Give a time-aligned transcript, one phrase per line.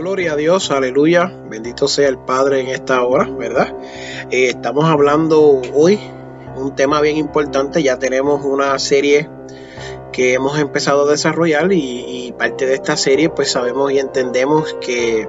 [0.00, 3.76] Gloria a Dios, aleluya, bendito sea el Padre en esta hora, ¿verdad?
[4.30, 6.00] Eh, estamos hablando hoy
[6.56, 9.28] un tema bien importante, ya tenemos una serie
[10.10, 15.28] que hemos empezado a desarrollar y, parte de esta serie pues sabemos y entendemos que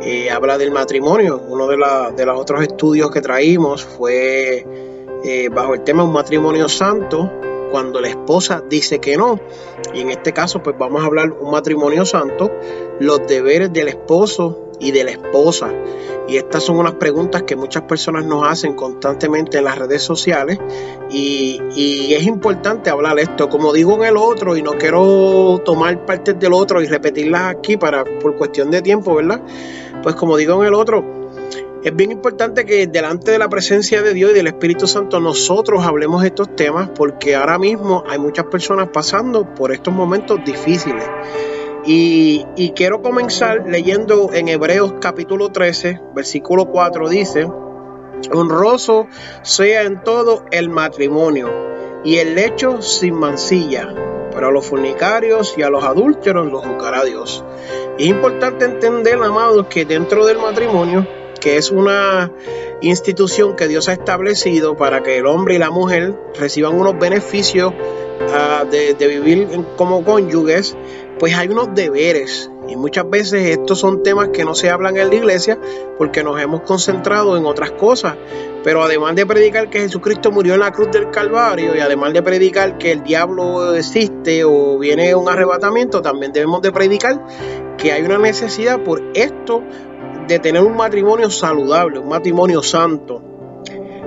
[0.00, 1.42] eh, habla del matrimonio.
[1.46, 4.66] Uno de, los otros estudios que traímos fue
[5.24, 7.30] eh, bajo el tema un matrimonio santo,
[7.74, 9.40] cuando la esposa dice que no.
[9.92, 12.52] Y en este caso, pues vamos a hablar un matrimonio santo,
[13.00, 15.72] los deberes del esposo y de la esposa.
[16.28, 20.60] Y estas son unas preguntas que muchas personas nos hacen constantemente en las redes sociales
[21.10, 23.48] y, es importante hablar esto.
[23.48, 27.76] Como digo en el otro y no quiero tomar partes del otro y repetirlas aquí
[27.76, 29.42] para por cuestión de tiempo, ¿verdad?
[30.00, 31.23] Pues como digo en el otro,
[31.84, 35.84] es bien importante que delante de la presencia de Dios y del Espíritu Santo nosotros
[35.84, 41.04] hablemos estos temas porque ahora mismo hay muchas personas pasando por estos momentos difíciles.
[41.84, 47.44] Y, quiero comenzar leyendo en Hebreos capítulo 13, versículo 4 dice,
[48.32, 49.06] honroso
[49.42, 51.50] sea en todo el matrimonio
[52.02, 53.94] y el lecho sin mancilla,
[54.32, 57.44] pero a los fornicarios y a los adúlteros los juzgará Dios.
[57.98, 61.06] es importante entender, amados, que dentro del matrimonio
[61.44, 62.32] que es una
[62.80, 67.74] institución que Dios ha establecido para que el hombre y la mujer reciban unos beneficios
[68.32, 70.74] ah, de, vivir como cónyuges,
[71.18, 72.50] pues hay unos deberes.
[72.66, 75.58] Y muchas veces estos son temas que no se hablan en la iglesia
[75.98, 78.16] porque nos hemos concentrado en otras cosas.
[78.62, 82.22] Pero además de predicar que Jesucristo murió en la cruz del Calvario y además de
[82.22, 87.22] predicar que el diablo existe o viene un arrebatamiento, también debemos de predicar
[87.76, 89.62] que hay una necesidad por esto
[90.26, 93.22] de tener un matrimonio saludable, un matrimonio santo.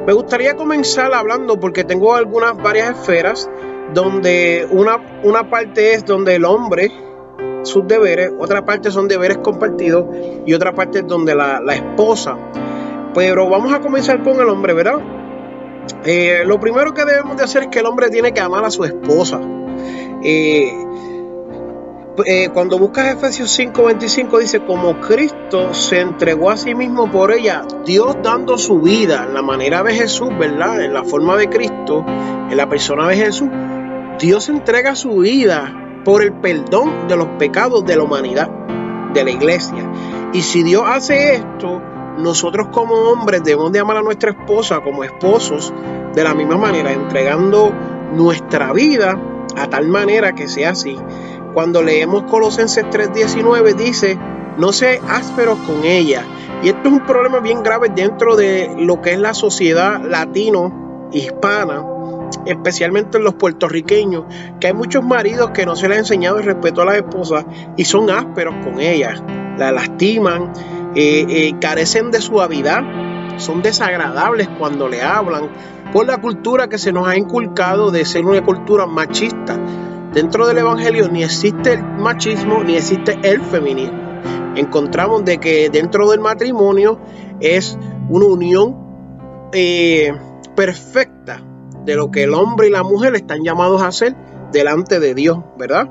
[0.06, 3.50] Me gustaría comenzar hablando porque tengo algunas varias esferas
[3.94, 6.92] donde una, una parte es donde el hombre,
[7.64, 10.06] sus deberes, otra parte son deberes compartidos
[10.46, 12.38] y otra parte es donde la, esposa.
[13.14, 15.00] Pero vamos a comenzar con el hombre, ¿verdad?
[16.06, 18.70] Eh, lo primero que debemos de hacer es que el hombre tiene que amar a
[18.70, 19.42] su esposa.
[20.24, 20.72] Eh,
[22.26, 27.64] eh, cuando buscas Efesios 5:25 dice, como Cristo se entregó a sí mismo por ella,
[27.86, 30.82] Dios dando su vida en la manera de Jesús, ¿verdad?
[30.82, 33.50] En la forma de Cristo, en la persona de Jesús,
[34.20, 38.50] Dios entrega su vida por el perdón de los pecados de la humanidad,
[39.14, 39.92] de la iglesia.
[40.34, 41.82] Y si Dios hace esto,
[42.18, 45.74] nosotros como hombres debemos de amar a nuestra esposa como esposos
[46.16, 47.72] de la misma manera, entregando
[48.14, 49.20] nuestra vida
[49.56, 50.98] a tal manera que sea así.
[51.58, 54.16] Cuando leemos Colosenses 3:19 dice,
[54.60, 56.24] no sé ásperos con ella.
[56.62, 61.10] Y esto es un problema bien grave dentro de lo que es la sociedad latino,
[61.12, 61.84] hispana,
[62.46, 64.26] especialmente en los puertorriqueños,
[64.60, 67.44] que hay muchos maridos que no se les ha enseñado el respeto a las esposas
[67.76, 69.24] y son ásperos con ellas,
[69.58, 70.54] la lastiman,
[70.94, 72.84] eh, eh, carecen de suavidad,
[73.38, 75.50] son desagradables cuando le hablan,
[75.92, 79.60] por la cultura que se nos ha inculcado de ser una cultura machista.
[80.18, 84.00] Dentro del Evangelio ni existe el machismo ni existe el feminismo.
[84.56, 87.00] Encontramos de que dentro del matrimonio
[87.40, 87.78] es
[88.10, 90.12] una unión eh,
[90.56, 91.44] perfecta
[91.86, 94.16] de lo que el hombre y la mujer están llamados a hacer
[94.52, 95.88] delante de Dios, ¿verdad?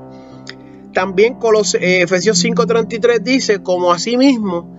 [0.91, 1.37] También
[1.79, 4.75] eh, Efesios 5:33 dice, como así mismo,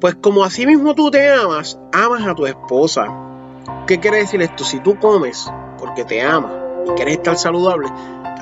[0.00, 3.06] pues como así mismo tú te amas, amas a tu esposa.
[3.86, 4.64] ¿Qué quiere decir esto?
[4.64, 5.48] Si tú comes
[5.78, 6.50] porque te amas
[6.84, 7.86] y quieres estar saludable,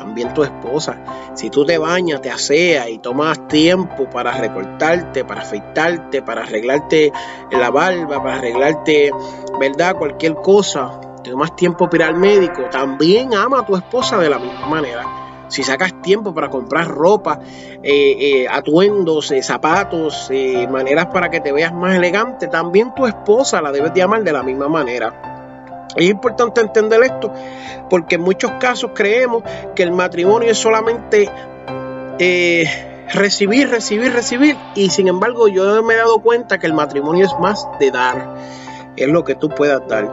[0.04, 0.98] también tu esposa.
[1.34, 7.10] Si tú te bañas, te aseas y tomas tiempo para recortarte, para afeitarte, para arreglarte
[7.51, 9.10] la barba, para arreglarte,
[9.59, 9.97] ¿verdad?
[9.97, 14.28] Cualquier cosa, te tomas tiempo para ir al médico, también ama a tu esposa de
[14.28, 15.04] la misma manera.
[15.48, 17.39] Si sacas tiempo para comprar ropa,
[17.83, 20.30] eh, eh, atuendos, eh, zapatos,
[20.71, 24.33] maneras para que te veas más elegante, también tu esposa la debes de amar de
[24.33, 25.34] la misma manera.
[25.96, 27.32] Es importante entender esto
[27.91, 29.42] porque en muchos casos creemos
[29.74, 31.30] que el matrimonio es solamente
[32.18, 37.26] eh, recibir, recibir, recibir y sin embargo yo me he dado cuenta que el matrimonio
[37.26, 38.36] es más de dar,
[38.96, 40.10] es lo que tú puedas dar.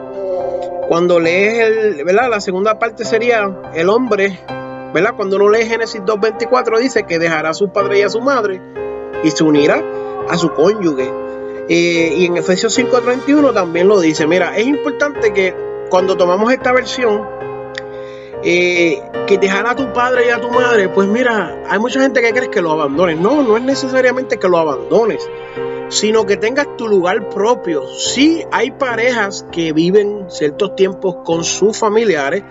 [0.88, 2.30] Cuando lees el, ¿verdad?
[2.30, 4.40] La segunda parte sería el hombre
[4.94, 5.14] ¿verdad?
[5.16, 8.62] Cuando uno lee Génesis 2.24 dice que dejará a su padre y a su madre
[9.24, 9.84] y se unirá
[10.30, 11.12] a su cónyuge.
[11.70, 14.28] Eh, y en Efesios 5.31 también lo dice.
[14.28, 15.56] Mira, es importante que
[15.92, 17.28] cuando tomamos esta versión,
[18.44, 22.22] eh, que dejar a tu padre y a tu madre, pues mira, hay mucha gente
[22.22, 23.20] que cree que lo abandones.
[23.20, 25.30] No, no es necesariamente que lo abandones,
[25.90, 27.86] sino que tengas tu lugar propio.
[27.88, 32.44] Sí, hay parejas que viven ciertos tiempos con sus familiares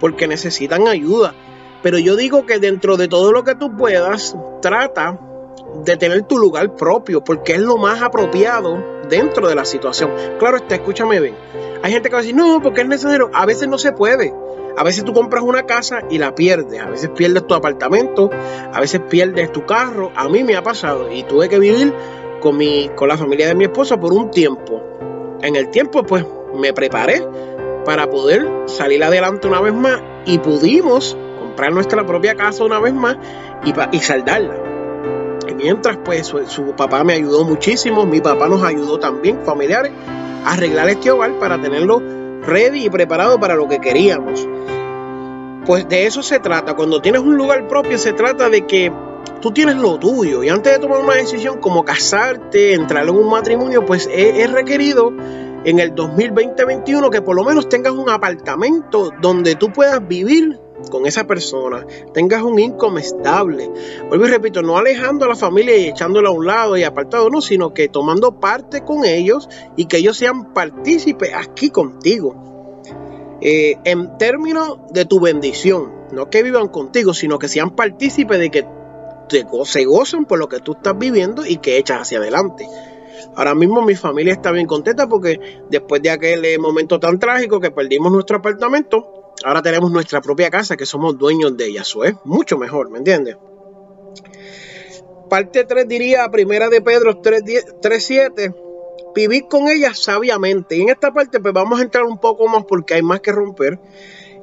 [0.00, 1.34] porque necesitan ayuda.
[1.82, 5.20] Pero yo digo que dentro de todo lo que tú puedas, trata
[5.84, 10.10] de tener tu lugar propio, porque es lo más apropiado dentro de la situación.
[10.38, 11.36] Claro está, escúchame bien.
[11.82, 13.30] Hay gente que va a decir, no, porque es necesario.
[13.32, 14.34] A veces no se puede.
[14.76, 16.80] A veces tú compras una casa y la pierdes.
[16.80, 18.30] A veces pierdes tu apartamento.
[18.72, 20.12] A veces pierdes tu carro.
[20.14, 21.94] A mí me ha pasado y tuve que vivir
[22.40, 24.82] con, mi, con la familia de mi esposa por un tiempo.
[25.42, 26.24] En el tiempo, pues,
[26.54, 27.26] me preparé
[27.84, 32.92] para poder salir adelante una vez más y pudimos comprar nuestra propia casa una vez
[32.92, 33.16] más
[33.64, 34.75] y, y saldarla
[35.56, 39.92] mientras pues su, papá me ayudó muchísimo, mi papá nos ayudó también, familiares,
[40.44, 42.02] a arreglar este hogar para tenerlo
[42.42, 44.46] ready y preparado para lo que queríamos.
[45.64, 48.92] Pues de eso se trata, cuando tienes un lugar propio se trata de que
[49.40, 53.28] tú tienes lo tuyo y antes de tomar una decisión como casarte, entrar en un
[53.28, 55.12] matrimonio, pues es, requerido
[55.64, 61.06] en el 2020-21 que por lo menos tengas un apartamento donde tú puedas vivir con
[61.06, 63.70] esa persona, tengas un income estable.
[64.08, 67.30] Vuelvo y repito, no alejando a la familia y echándola a un lado y apartado,
[67.30, 72.82] no, sino que tomando parte con ellos y que ellos sean partícipes aquí contigo.
[73.40, 78.50] Eh, en términos de tu bendición, no que vivan contigo, sino que sean partícipes de
[78.50, 78.66] que
[79.64, 82.66] se gozan por lo que tú estás viviendo y que echas hacia adelante.
[83.34, 85.38] Ahora mismo mi familia está bien contenta porque
[85.68, 90.76] después de aquel momento tan trágico que perdimos nuestro apartamento, ahora tenemos nuestra propia casa
[90.76, 91.82] que somos dueños de ella.
[91.82, 93.36] Eso es mucho mejor, ¿me entiendes?
[95.28, 98.54] Parte 3 diría, primera de Pedro 3.7,
[99.14, 100.76] vivir con ella sabiamente.
[100.76, 103.32] Y en esta parte pues vamos a entrar un poco más porque hay más que
[103.32, 103.78] romper.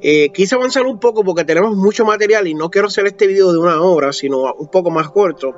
[0.05, 3.53] Eh, quise avanzar un poco porque tenemos mucho material y no quiero hacer este video
[3.53, 5.55] de una hora, sino un poco más corto.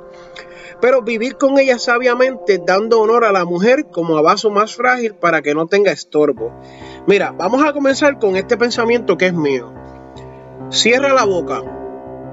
[0.80, 5.14] Pero vivir con ella sabiamente, dando honor a la mujer como a vaso más frágil
[5.14, 6.52] para que no tenga estorbo.
[7.06, 9.72] Mira, vamos a comenzar con este pensamiento que es mío.
[10.70, 11.62] Cierra la boca.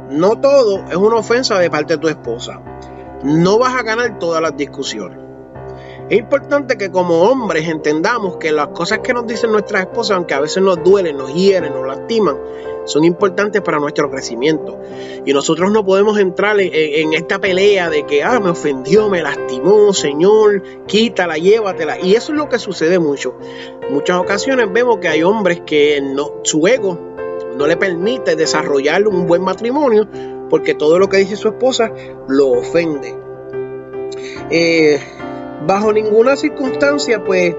[0.10, 2.60] No todo es una ofensa de parte de tu esposa.
[3.24, 5.23] No vas a ganar todas las discusiones.
[6.13, 10.36] Es importante que como hombres entendamos que las cosas que nos dicen nuestras esposas, aunque
[10.36, 12.38] a veces nos duelen, nos hieren, nos lastiman,
[12.86, 14.80] son importantes para nuestro crecimiento.
[15.25, 19.92] Y nosotros no podemos entrar en, esta pelea de que, ah, me ofendió, me lastimó,
[19.92, 22.00] Señor, quítala, llévatela.
[22.00, 23.36] Y eso es lo que sucede mucho.
[23.89, 26.00] Muchas ocasiones vemos que hay hombres que
[26.44, 26.95] su ego
[27.57, 30.07] no le permite desarrollar un buen matrimonio
[30.51, 31.92] porque todo lo que dice su esposa
[32.27, 33.15] lo ofende.
[34.51, 35.00] Eh,
[35.65, 37.56] bajo ninguna circunstancia, pues,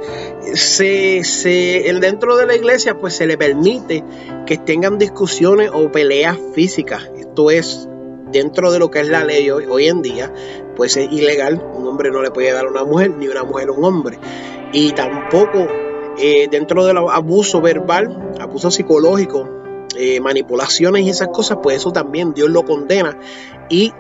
[0.55, 4.05] se, se, dentro de la iglesia, pues, se le permite
[4.47, 7.11] que tengan discusiones o peleas físicas.
[7.17, 7.89] Esto es,
[8.31, 10.33] dentro de lo que es la ley hoy, hoy en día,
[10.77, 11.63] pues es ilegal.
[11.75, 14.19] Un hombre no le puede dar a una mujer, ni una mujer a un hombre.
[14.73, 15.69] Y tampoco
[16.19, 19.49] eh, dentro del abuso verbal, abuso psicológico,
[19.97, 23.19] eh, manipulaciones y esas cosas, pues eso también Dios lo condena.
[23.69, 23.93] Y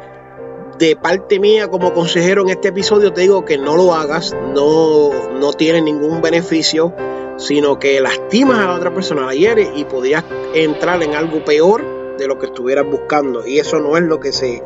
[0.78, 5.10] de parte mía como consejero en este episodio te digo que no lo hagas, no,
[5.32, 6.94] no tiene ningún beneficio,
[7.36, 12.16] sino que lastimas a la otra persona, la hieres y podrías entrar en algo peor
[12.16, 13.46] de lo que estuvieras buscando.
[13.46, 14.62] Y eso no es lo que se,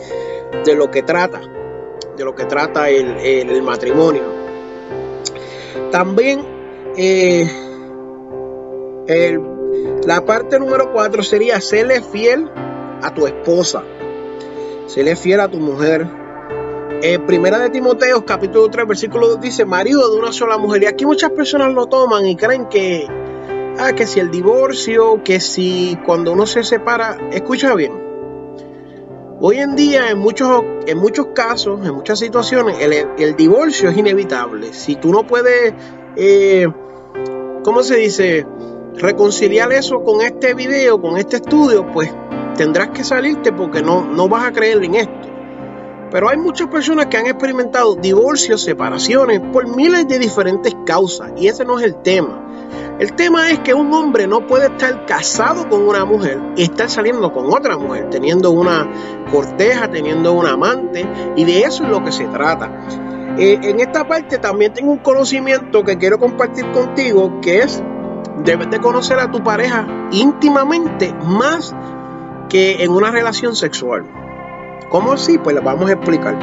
[0.64, 1.40] de lo que trata,
[2.16, 4.22] de lo que trata el, matrimonio.
[5.90, 6.44] También
[6.96, 7.48] eh,
[10.06, 12.50] la parte número cuatro sería serle fiel
[13.02, 13.82] a tu esposa.
[14.88, 16.08] Séle fiel a tu mujer.
[17.02, 20.82] En primera de Timoteo, capítulo 3, versículo 2 dice, marido de una sola mujer.
[20.82, 23.06] Y aquí muchas personas lo toman y creen que,
[23.78, 27.92] ah, que si el divorcio, que si cuando uno se separa, escucha bien.
[29.40, 34.72] Hoy en día, en muchos, en muchos casos, en muchas situaciones, el, divorcio es inevitable.
[34.72, 35.74] Si tú no puedes,
[36.16, 36.66] eh,
[37.62, 38.46] ¿cómo se dice?
[38.94, 42.10] Reconciliar eso con este video, con este estudio, pues
[42.58, 45.28] tendrás que salirte porque no, no vas a creer en esto.
[46.10, 51.46] Pero hay muchas personas que han experimentado divorcios, separaciones por miles de diferentes causas y
[51.46, 52.44] ese no es el tema.
[52.98, 56.90] El tema es que un hombre no puede estar casado con una mujer y estar
[56.90, 58.90] saliendo con otra mujer, teniendo una
[59.30, 62.70] corteja, teniendo un amante y de eso es lo que se trata.
[63.38, 67.80] Eh, en esta parte también tengo un conocimiento que quiero compartir contigo que es
[68.44, 71.74] debes de conocer a tu pareja íntimamente más
[72.48, 74.04] que en una relación sexual.
[74.88, 75.38] ¿Cómo así?
[75.38, 76.38] Pues la vamos a explicar.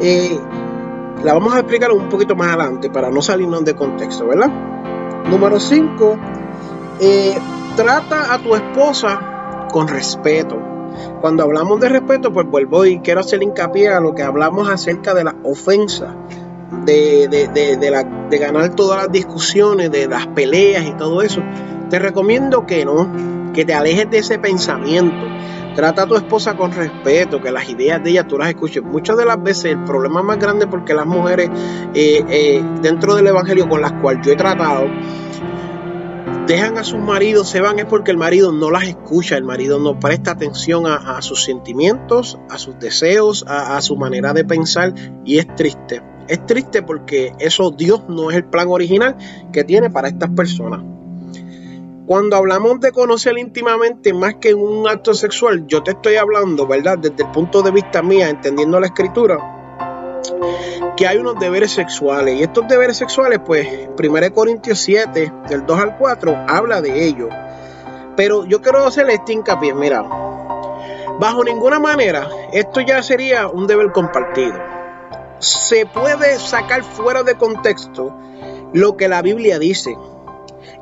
[0.00, 0.38] Eh,
[1.22, 4.50] la vamos a explicar un poquito más adelante para no salirnos de contexto, ¿verdad?
[5.30, 6.18] Número 5.
[7.00, 7.38] Eh,
[7.76, 10.58] trata a tu esposa con respeto.
[11.20, 15.14] Cuando hablamos de respeto, pues vuelvo y quiero hacer hincapié a lo que hablamos acerca
[15.14, 16.14] de la ofensa,
[16.84, 21.42] de, de, ganar todas las discusiones, de las peleas y todo eso.
[21.90, 23.08] Te recomiendo que no,
[23.54, 25.26] que te alejes de ese pensamiento.
[25.74, 28.82] Trata a tu esposa con respeto, que las ideas de ella tú las escuches.
[28.82, 31.50] Muchas de las veces el problema más grande porque las mujeres
[31.94, 34.86] eh, eh, dentro del evangelio con las cuales yo he tratado
[36.46, 39.78] dejan a sus maridos, se van es porque el marido no las escucha, el marido
[39.78, 44.92] no presta atención a, sus sentimientos, a sus deseos, a, a su manera de pensar
[45.24, 46.02] y es triste.
[46.28, 49.16] Es triste porque eso Dios no es el plan original
[49.52, 50.93] que tiene para estas personas.
[52.06, 56.98] Cuando hablamos de conocer íntimamente más que un acto sexual, yo te estoy hablando, ¿verdad?
[56.98, 59.38] Desde el punto de vista mía, entendiendo la escritura,
[60.98, 62.38] que hay unos deberes sexuales.
[62.38, 67.30] Y estos deberes sexuales, pues, 1 Corintios 7, del 2 al 4, habla de ello.
[68.16, 70.02] Pero yo quiero hacer este hincapié, mira,
[71.18, 74.58] bajo ninguna manera, esto ya sería un deber compartido.
[75.38, 78.14] Se puede sacar fuera de contexto
[78.74, 79.96] lo que la Biblia dice.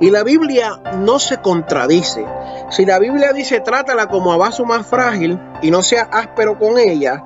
[0.00, 2.24] Y la Biblia no se contradice.
[2.70, 6.78] Si la Biblia dice trátala como a vaso más frágil y no sea áspero con
[6.78, 7.22] ella,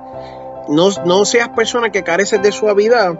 [0.69, 3.13] no, no seas persona que careces de suavidad,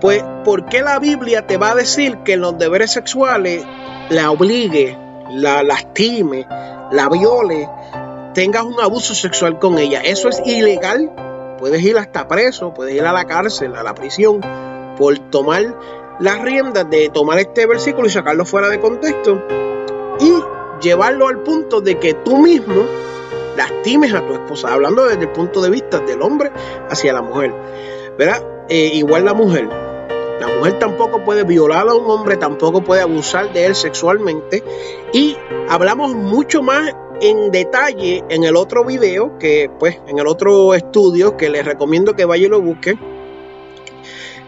[0.00, 3.64] pues ¿por qué la Biblia te va a decir que en los deberes sexuales
[4.08, 4.96] la obligue,
[5.30, 6.46] la lastime,
[6.90, 7.68] la viole,
[8.34, 10.00] tengas un abuso sexual con ella?
[10.00, 11.56] Eso es ilegal.
[11.58, 14.40] Puedes ir hasta preso, puedes ir a la cárcel, a la prisión,
[14.96, 15.76] por tomar
[16.20, 19.42] las riendas de tomar este versículo y sacarlo fuera de contexto
[20.20, 20.34] y
[20.80, 22.84] llevarlo al punto de que tú mismo
[23.56, 26.50] lastimes a tu esposa, hablando desde el punto de vista del hombre
[26.88, 27.52] hacia la mujer.
[28.18, 28.44] ¿Verdad?
[28.68, 29.68] Eh, igual la mujer.
[30.40, 34.62] La mujer tampoco puede violar a un hombre, tampoco puede abusar de él sexualmente.
[35.12, 35.36] Y
[35.68, 41.36] hablamos mucho más en detalle en el otro video, que pues en el otro estudio
[41.36, 43.19] que les recomiendo que vaya y lo busquen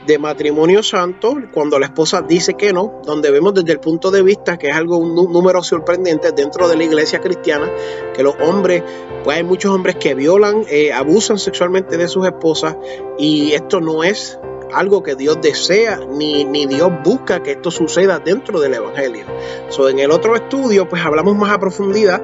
[0.07, 4.23] de matrimonio santo, cuando la esposa dice que no, donde vemos desde el punto de
[4.23, 7.71] vista que es algo, un número sorprendente dentro de la iglesia cristiana,
[8.15, 8.83] que los hombres,
[9.25, 12.77] pues hay muchos hombres que violan, eh, abusan sexualmente de sus esposas
[13.19, 14.39] y esto no es
[14.73, 19.27] algo que Dios desea ni, ni Dios busca que esto suceda dentro del Evangelio.
[19.69, 22.23] So, en el otro estudio, pues hablamos más a profundidad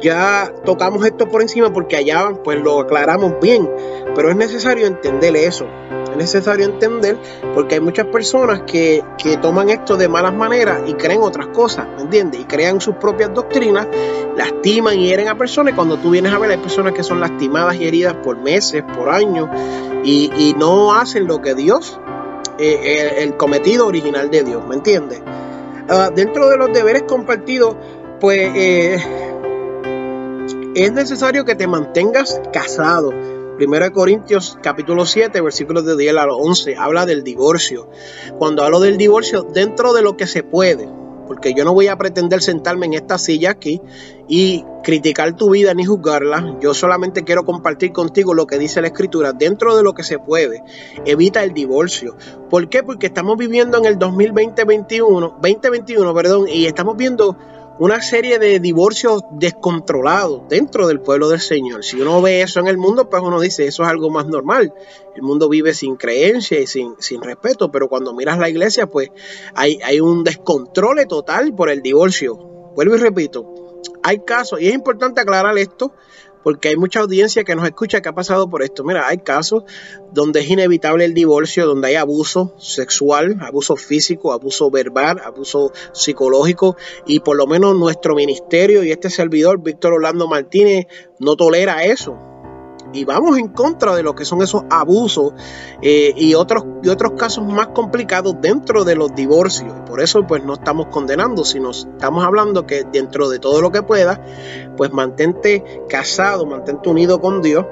[0.00, 3.70] ya tocamos esto por encima porque allá pues lo aclaramos bien,
[4.14, 5.66] pero es necesario entender eso.
[6.14, 7.18] Es necesario entender
[7.54, 11.88] porque hay muchas personas que, que toman esto de malas maneras y creen otras cosas,
[11.96, 12.40] ¿me entiendes?
[12.40, 13.88] Y crean sus propias doctrinas,
[14.36, 15.72] lastiman y hieren a personas.
[15.72, 18.84] Y cuando tú vienes a ver, hay personas que son lastimadas y heridas por meses,
[18.96, 19.48] por años,
[20.04, 21.98] y, no hacen lo que Dios,
[22.58, 25.20] eh, el, cometido original de Dios, ¿me entiendes?
[25.88, 27.74] Ah, dentro de los deberes compartidos,
[28.20, 28.98] pues eh,
[30.74, 33.12] es necesario que te mantengas casado.
[33.56, 37.88] Primero de Corintios capítulo 7, versículos de 10 al 11, habla del divorcio.
[38.36, 40.88] Cuando hablo del divorcio, dentro de lo que se puede,
[41.28, 43.80] porque yo no voy a pretender sentarme en esta silla aquí
[44.28, 46.56] y criticar tu vida ni juzgarla.
[46.60, 49.32] Yo solamente quiero compartir contigo lo que dice la escritura.
[49.32, 50.64] Dentro de lo que se puede,
[51.04, 52.16] evita el divorcio.
[52.50, 52.82] ¿Por qué?
[52.82, 57.36] Porque estamos viviendo en el 2020-21, 2021, perdón, y estamos viendo
[57.78, 61.84] una serie de divorcios descontrolados dentro del pueblo del Señor.
[61.84, 64.72] Si uno ve eso en el mundo, pues uno dice, eso es algo más normal.
[65.16, 69.10] El mundo vive sin creencia y sin, sin respeto, pero cuando miras la iglesia, pues
[69.54, 72.36] hay, hay un descontrole total por el divorcio.
[72.74, 75.92] Vuelvo y repito, hay casos, y es importante aclarar esto,
[76.44, 78.84] porque hay mucha audiencia que nos escucha que ha pasado por esto.
[78.84, 79.64] Mira, hay casos
[80.12, 86.76] donde es inevitable el divorcio, donde hay abuso sexual, abuso físico, abuso verbal, abuso psicológico,
[87.06, 90.86] y por lo menos nuestro ministerio y este servidor, Víctor Orlando Martínez,
[91.18, 92.33] no tolera eso
[92.94, 95.34] y vamos en contra de lo que son esos abusos
[95.82, 99.72] eh, y, otros, y otros casos más complicados dentro de los divorcios.
[99.86, 103.82] Por eso pues no estamos condenando, sino estamos hablando que dentro de todo lo que
[103.82, 104.24] pueda,
[104.76, 107.66] pues mantente casado, mantente unido con Dios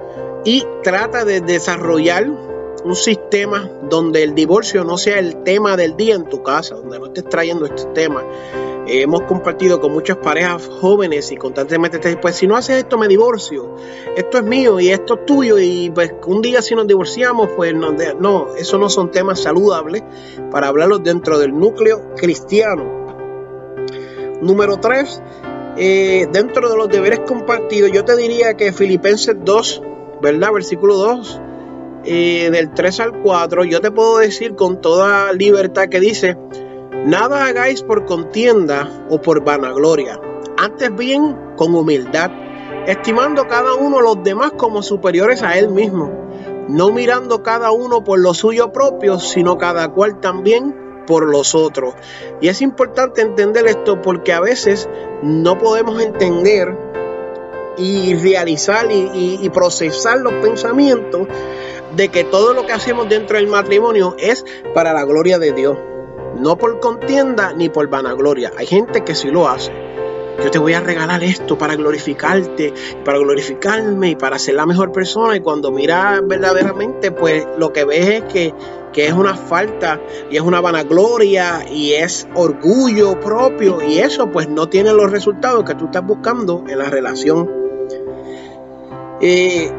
[0.44, 2.28] y trata de desarrollar
[2.84, 6.98] un sistema donde el divorcio no sea el tema del día en tu casa, donde
[6.98, 8.24] no estés trayendo este tema
[8.86, 13.08] hemos compartido con muchas parejas jóvenes y constantemente te pues si no haces esto me
[13.08, 13.76] divorcio,
[14.16, 17.74] esto es mío y esto es tuyo y pues un día si nos divorciamos pues
[17.74, 20.02] no, no eso no son temas saludables
[20.50, 23.02] para hablarlos dentro del núcleo cristiano.
[24.40, 25.22] Número tres,
[25.76, 29.82] Eh, dentro de los deberes compartidos, yo te diría que Filipenses 2,
[30.20, 30.52] ¿verdad?
[30.52, 31.40] Versículo 2,
[32.04, 36.36] eh, del 3 al 4, yo te puedo decir con toda libertad que dice,
[37.04, 40.20] nada hagáis por contienda o por vanagloria,
[40.56, 42.30] antes bien con humildad,
[42.86, 46.10] estimando cada uno los demás como superiores a él mismo,
[46.68, 51.94] no mirando cada uno por lo suyo propio, sino cada cual también por los otros.
[52.40, 54.88] Y es importante entender esto porque a veces
[55.22, 56.76] no podemos entender
[57.76, 61.26] y realizar y, procesar los pensamientos
[61.96, 64.44] de que todo lo que hacemos dentro del matrimonio es
[64.74, 65.78] para la gloria de Dios.
[66.38, 68.52] No por contienda ni por vanagloria.
[68.56, 69.72] Hay gente que sí lo hace.
[70.42, 72.72] Yo te voy a regalar esto para glorificarte,
[73.04, 75.36] para glorificarme y para ser la mejor persona.
[75.36, 78.54] Y cuando miras verdaderamente, pues lo que ves es que,
[78.92, 83.82] que es una falta y es una vanagloria y es orgullo propio.
[83.82, 87.48] Y eso pues no tiene los resultados que tú estás buscando en la relación.
[89.20, 89.70] Eh,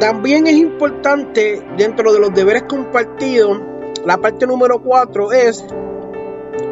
[0.00, 3.60] también es importante dentro de los deberes compartidos,
[4.04, 5.64] la parte número cuatro es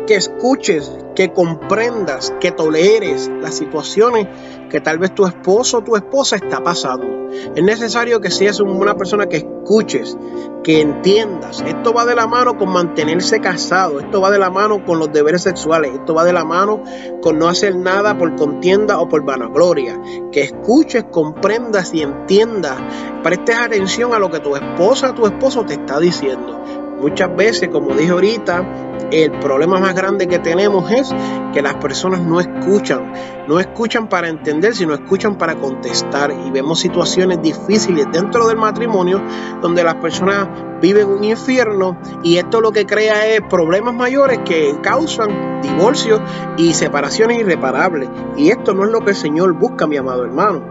[0.06, 4.26] que escuches, que comprendas, que toleres las situaciones
[4.68, 7.28] que tal vez tu esposo o tu esposa está pasando.
[7.54, 10.18] Es necesario que seas una persona que escuches,
[10.64, 11.62] que entiendas.
[11.66, 15.12] Esto va de la mano con mantenerse casado, esto va de la mano con los
[15.12, 16.82] deberes sexuales, esto va de la mano
[17.22, 20.00] con no hacer nada por contienda o por vanagloria.
[20.32, 22.78] Que escuches, comprendas y entiendas,
[23.22, 26.60] prestes atención a lo que tu esposa o tu esposo te está diciendo.
[27.00, 31.10] Muchas veces, como dije ahorita, el problema más grande que tenemos es
[31.52, 33.10] que las personas no escuchan,
[33.48, 36.30] no escuchan para entender, sino escuchan para contestar.
[36.30, 39.22] Y vemos situaciones difíciles dentro del matrimonio
[39.62, 40.48] donde las personas
[40.82, 46.20] viven un infierno y esto lo que crea es problemas mayores que causan divorcios
[46.58, 48.10] y separaciones irreparables.
[48.36, 50.62] Y esto no es lo que el Señor busca, mi amado hermano.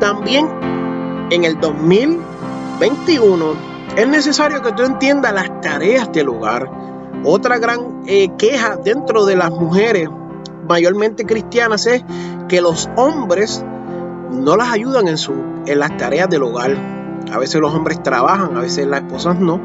[0.00, 0.48] También
[1.30, 6.70] en el 2021 es necesario que tú entiendas las tareas del hogar.
[7.24, 10.08] Otra gran eh, queja dentro de las mujeres,
[10.68, 12.04] mayormente cristianas, es
[12.48, 13.64] que los hombres
[14.32, 15.32] no las ayudan en, su,
[15.66, 16.96] en las tareas del hogar.
[17.32, 19.60] A veces los hombres trabajan, a veces las esposas no.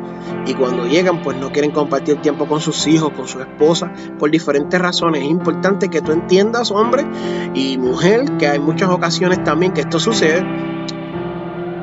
[0.48, 4.32] Y cuando llegan, pues no quieren compartir tiempo con sus hijos, con su esposa, por
[4.32, 5.22] diferentes razones.
[5.24, 7.06] Es importante que tú entiendas, hombre
[7.54, 10.44] y mujer, que hay muchas ocasiones también que esto sucede,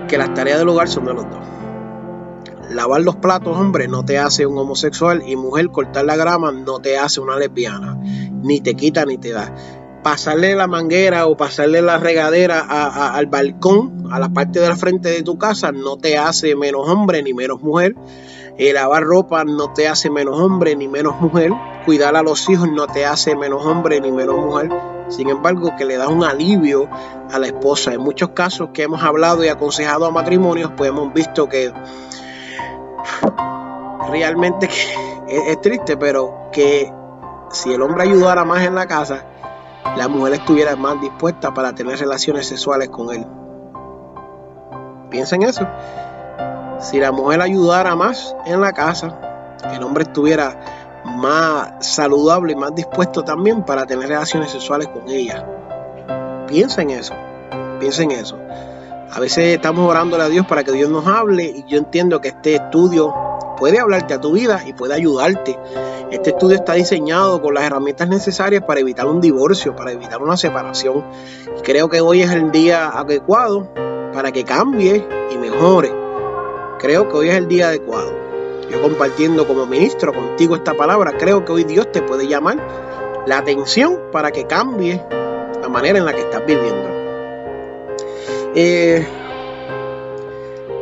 [0.08, 1.44] que las tareas del hogar son de los dos.
[2.70, 6.80] Lavar los platos, hombre, no te hace un homosexual y mujer, cortar la grama no
[6.80, 7.98] te hace una lesbiana,
[8.42, 9.54] ni te quita ni te da.
[10.02, 15.08] Pasarle la manguera o pasarle la regadera al balcón, a la parte de la frente
[15.08, 17.94] de tu casa, no te hace menos hombre ni menos mujer.
[18.58, 21.52] El lavar ropa no te hace menos hombre ni menos mujer.
[21.84, 24.68] Cuidar a los hijos no te hace menos hombre ni menos mujer.
[25.08, 26.88] Sin embargo, que le da un alivio
[27.30, 27.94] a la esposa.
[27.94, 31.72] En muchos casos que hemos hablado y aconsejado a matrimonios, pues hemos visto que
[34.10, 34.68] realmente
[35.28, 36.92] es, triste, pero que
[37.50, 39.24] si el hombre ayudara más en la casa,
[39.96, 43.26] la mujer estuviera más dispuesta para tener relaciones sexuales con él.
[45.10, 45.66] Piensa en eso.
[46.78, 50.60] Si la mujer ayudara más en la casa, el hombre estuviera
[51.04, 55.46] más saludable y más dispuesto también para tener relaciones sexuales con ella.
[56.46, 57.14] Piensa en eso.
[57.80, 58.38] Piensa en eso.
[59.10, 62.28] A veces estamos orándole a Dios para que Dios nos hable y yo entiendo que
[62.28, 63.14] este estudio
[63.56, 65.58] puede hablarte a tu vida y puede ayudarte.
[66.10, 70.36] Este estudio está diseñado con las herramientas necesarias para evitar un divorcio, para evitar una
[70.36, 71.04] separación.
[71.58, 73.68] Y creo que hoy es el día adecuado
[74.12, 75.92] para que cambie y mejore.
[76.78, 78.12] Creo que hoy es el día adecuado.
[78.70, 82.58] Yo compartiendo como ministro contigo esta palabra, creo que hoy Dios te puede llamar
[83.26, 85.02] la atención para que cambie
[85.62, 86.97] la manera en la que estás viviendo.
[88.60, 89.06] Eh,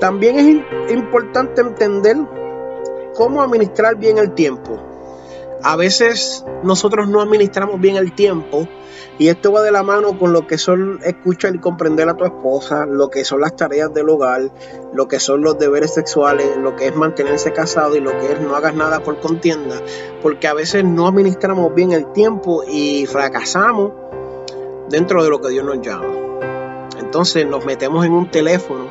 [0.00, 2.16] también es importante entender
[3.14, 4.78] cómo administrar bien el tiempo.
[5.62, 8.66] A veces nosotros no administramos bien el tiempo
[9.18, 12.24] y esto va de la mano con lo que son escuchar y comprender a tu
[12.24, 14.50] esposa, lo que son las tareas del hogar,
[14.94, 18.40] lo que son los deberes sexuales, lo que es mantenerse casado y lo que es
[18.40, 19.82] no hagas nada por contienda,
[20.22, 23.92] porque a veces no administramos bien el tiempo y fracasamos
[24.88, 26.25] dentro de lo que Dios nos llama.
[27.16, 28.90] Entonces nos metemos en un teléfono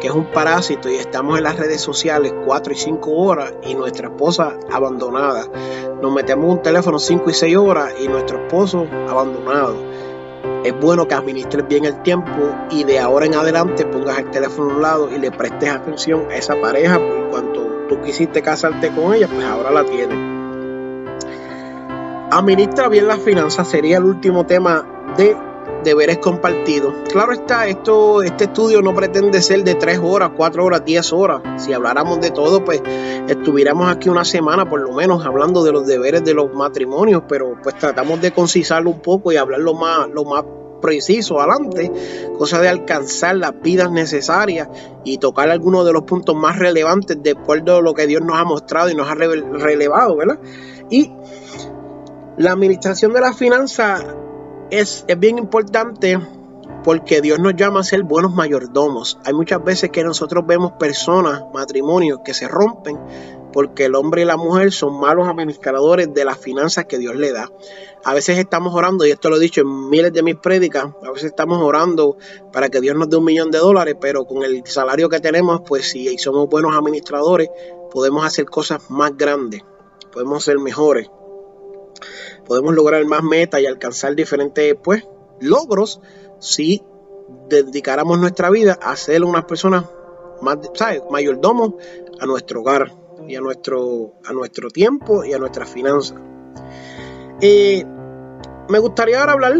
[0.00, 3.76] que es un parásito y estamos en las redes sociales 4 y 5 horas y
[3.76, 5.44] nuestra esposa abandonada.
[6.02, 9.76] Nos metemos en un teléfono 5 y 6 horas y nuestro esposo abandonado.
[10.64, 14.72] Es bueno que administres bien el tiempo y de ahora en adelante pongas el teléfono
[14.72, 18.90] a un lado y le prestes atención a esa pareja porque cuando tú quisiste casarte
[18.90, 20.18] con ella, pues ahora la tienes.
[22.32, 24.84] Administra bien las finanzas sería el último tema
[25.16, 25.36] de
[25.82, 26.94] deberes compartidos.
[27.10, 31.42] Claro está, esto, este estudio no pretende ser de 3 horas, 4 horas, 10 horas.
[31.56, 32.82] Si habláramos de todo, pues
[33.28, 37.56] estuviéramos aquí una semana por lo menos hablando de los deberes de los matrimonios, pero
[37.62, 40.44] pues tratamos de concisarlo un poco y hablar lo más, lo más
[40.80, 41.92] preciso adelante,
[42.38, 44.68] cosa de alcanzar las vidas necesarias
[45.04, 48.38] y tocar algunos de los puntos más relevantes de acuerdo a lo que Dios nos
[48.38, 50.38] ha mostrado y nos ha relevado, ¿verdad?
[50.88, 51.12] Y
[52.36, 54.04] la administración de la finanzas
[54.70, 56.18] es, bien importante
[56.84, 59.18] porque Dios nos llama a ser buenos mayordomos.
[59.24, 62.98] Hay muchas veces que nosotros vemos personas, matrimonios que se rompen
[63.52, 67.32] porque el hombre y la mujer son malos administradores de las finanzas que Dios le
[67.32, 67.50] da.
[68.04, 71.10] A veces estamos orando, y esto lo he dicho en miles de mis prédicas, a
[71.10, 72.16] veces estamos orando
[72.52, 75.62] para que Dios nos dé un millón de dólares, pero con el salario que tenemos,
[75.66, 77.50] pues si somos buenos administradores,
[77.90, 79.62] podemos hacer cosas más grandes,
[80.12, 81.10] podemos ser mejores
[82.50, 85.06] podemos lograr más metas y alcanzar diferentes pues,
[85.38, 86.00] logros
[86.40, 86.82] si
[87.48, 89.84] dedicáramos nuestra vida a ser unas personas
[90.42, 91.00] más, ¿sabes?
[91.12, 91.74] mayordomos
[92.18, 92.92] a nuestro hogar
[93.28, 96.18] y a nuestro, a nuestro tiempo y a nuestras finanzas.
[97.40, 97.84] Eh,
[98.68, 99.54] me gustaría ahora hablar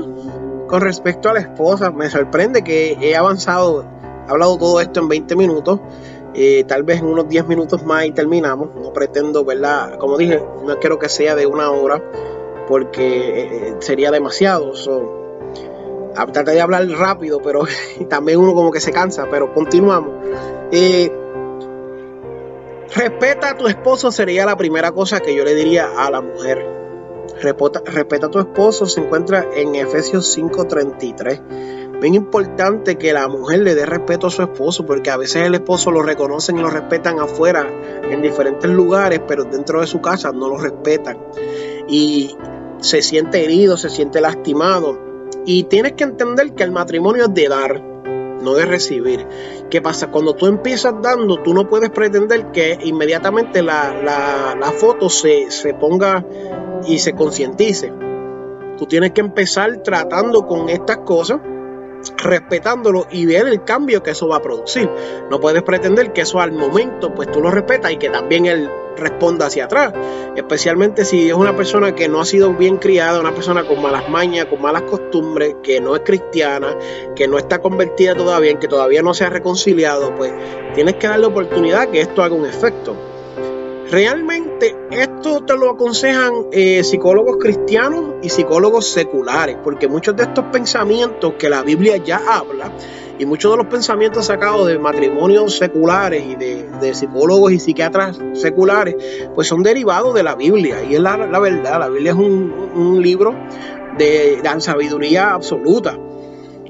[0.67, 1.93] con respecto a la esposa.
[1.93, 3.85] Me sorprende que he avanzado,
[4.27, 5.79] he hablado todo esto en 20 minutos.
[6.35, 8.75] Eh, tal vez en unos 10 minutos más y terminamos.
[8.75, 9.97] No pretendo, ¿verdad?
[9.97, 12.03] Como dije, no quiero que sea de una hora
[12.71, 14.73] porque eh, eh, sería demasiado.
[16.15, 17.65] trataré de hablar rápido, pero
[18.09, 20.13] también uno como que se cansa, pero continuamos.
[20.71, 21.11] Eh,
[22.95, 26.65] respeta a tu esposo sería la primera cosa que yo le diría a la mujer.
[27.43, 31.41] Respeta, respeta a tu esposo se encuentra en Efesios 5:33.
[32.01, 35.55] Bien importante que la mujer le dé respeto a su esposo, porque a veces el
[35.55, 37.67] esposo lo reconocen y lo respetan afuera
[38.09, 41.19] en diferentes lugares, pero dentro de su casa no lo respetan.
[41.89, 42.37] Y
[42.81, 44.99] se siente herido, se siente lastimado.
[45.47, 47.83] Y tienes que entender que el matrimonio es de dar,
[48.43, 49.27] no de recibir.
[49.71, 50.11] ¿Qué pasa?
[50.11, 56.25] Cuando tú empiezas dando, tú no puedes pretender que inmediatamente la, foto se, se ponga
[56.87, 57.93] y se concientice.
[58.77, 61.41] Tú tienes que empezar tratando con estas cosas
[62.23, 64.89] respetándolo y ver el cambio que eso va a producir.
[65.31, 68.71] No puedes pretender que eso al momento pues tú lo respetas y que también él
[68.97, 69.93] responda hacia atrás,
[70.37, 74.09] especialmente si es una persona que no ha sido bien criada, una persona con malas
[74.09, 76.77] mañas, con malas costumbres, que no es cristiana,
[77.17, 80.33] que no está convertida todavía, que todavía no se ha reconciliado, pues
[80.75, 82.95] tienes que darle oportunidad que esto haga un efecto.
[83.91, 90.45] Realmente esto te lo aconsejan eh, psicólogos cristianos y psicólogos seculares, porque muchos de estos
[90.47, 92.73] pensamientos que la Biblia ya habla
[93.21, 98.97] y muchos de los pensamientos sacados de matrimonios seculares y de, psicólogos y psiquiatras seculares,
[99.35, 100.83] pues son derivados de la Biblia.
[100.83, 103.35] Y es la, verdad, la Biblia es un, libro
[103.99, 105.99] de, de, sabiduría absoluta.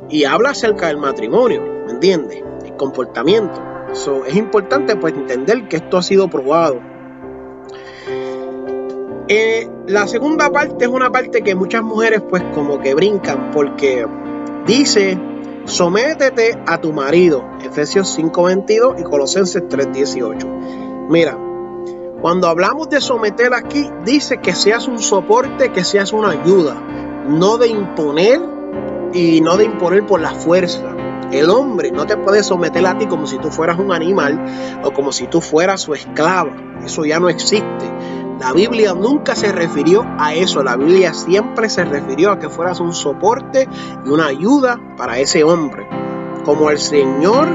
[0.08, 2.42] Y habla acerca del matrimonio, ¿me entiendes?
[2.64, 3.62] El comportamiento.
[4.26, 6.89] es importante pues entender que esto ha sido probado.
[9.32, 14.04] Eh, la segunda parte es una parte que muchas mujeres pues como que brincan porque
[14.66, 15.16] dice
[15.66, 20.48] Sométete a tu marido, Efesios 5:22 y Colosenses 3:18.
[21.08, 21.38] Mira,
[22.20, 26.74] cuando hablamos de someter aquí, dice que seas un soporte, que seas una ayuda,
[27.28, 28.40] no de imponer
[29.12, 30.96] y no de imponer por la fuerza.
[31.30, 34.92] El hombre no te puede someter a ti como si tú fueras un animal o
[34.92, 36.80] como si tú fueras su esclava.
[36.84, 37.86] Eso ya no existe.
[38.40, 42.80] La Biblia nunca se refirió a eso, la Biblia siempre se refirió a que fueras
[42.80, 43.68] un soporte
[44.06, 45.86] y una ayuda para ese hombre.
[46.46, 47.48] Como el Señor,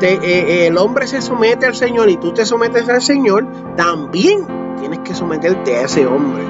[0.00, 4.46] eh, eh, el hombre se somete al Señor y tú te sometes al Señor, también
[4.78, 6.42] tienes que someterte a ese hombre.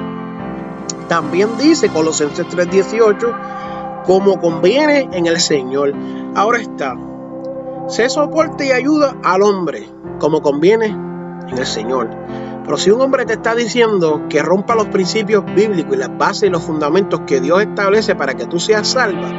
[1.09, 5.93] También dice Colosenses 3:18, como conviene en el Señor.
[6.33, 6.95] Ahora está,
[7.89, 12.09] se soporte y ayuda al hombre, como conviene en el Señor.
[12.63, 16.43] Pero si un hombre te está diciendo que rompa los principios bíblicos y las bases
[16.43, 19.29] y los fundamentos que Dios establece para que tú seas salva,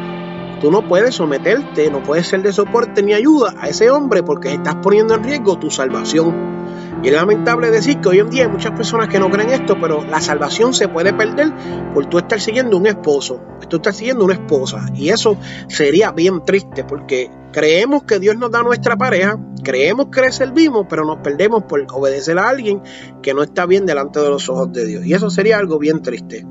[0.62, 4.54] tú no puedes someterte, no puedes ser de soporte ni ayuda a ese hombre porque
[4.54, 6.62] estás poniendo en riesgo tu salvación.
[7.02, 9.76] Y es lamentable decir que hoy en día hay muchas personas que no creen esto,
[9.80, 11.52] pero la salvación se puede perder
[11.92, 14.86] por tú estar siguiendo un esposo, tú estar siguiendo una esposa.
[14.94, 20.20] Y eso sería bien triste porque creemos que Dios nos da nuestra pareja, creemos que
[20.20, 22.82] le servimos, pero nos perdemos por obedecer a alguien
[23.20, 25.04] que no está bien delante de los ojos de Dios.
[25.04, 26.46] Y eso sería algo bien triste.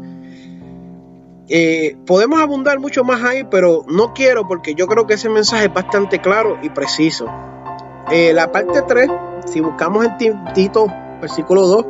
[1.53, 5.65] Eh, podemos abundar mucho más ahí, pero no quiero porque yo creo que ese mensaje
[5.65, 7.25] es bastante claro y preciso.
[8.09, 9.09] Eh, la parte 3
[9.45, 10.87] si buscamos en Tito,
[11.19, 11.85] versículo 2,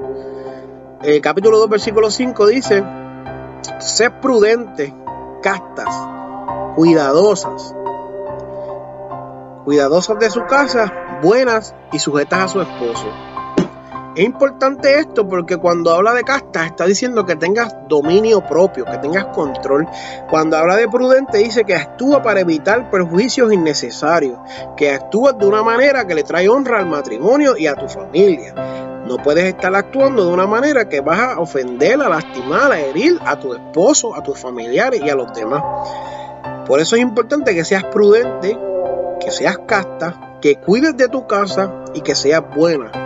[1.04, 2.84] eh, capítulo 2, versículo 5 dice,
[3.80, 4.94] sé prudente,
[5.44, 5.96] castas,
[6.76, 7.76] cuidadosas,
[9.64, 13.31] cuidadosas de su casa, buenas y sujetas a su esposo.
[14.14, 18.98] Es importante esto porque cuando habla de casta está diciendo que tengas dominio propio, que
[18.98, 19.88] tengas control.
[20.30, 24.38] Cuando habla de prudente dice que actúa para evitar perjuicios innecesarios,
[24.76, 28.54] que actúa de una manera que le trae honra al matrimonio y a tu familia.
[29.08, 33.18] No puedes estar actuando de una manera que vas a ofender, a lastimar, a herir
[33.26, 35.64] a tu esposo, a tus familiares y a los demás.
[36.68, 38.60] Por eso es importante que seas prudente,
[39.22, 43.01] que seas casta, que cuides de tu casa y que seas buena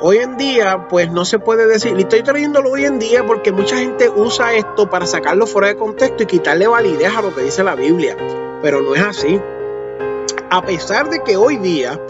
[0.00, 3.50] Hoy en día, pues no se puede decir, y estoy trayéndolo hoy en día porque
[3.50, 7.42] mucha gente usa esto para sacarlo fuera de contexto y quitarle validez a lo que
[7.42, 8.16] dice la Biblia,
[8.62, 9.40] pero no es así.
[10.50, 12.00] A pesar de que hoy día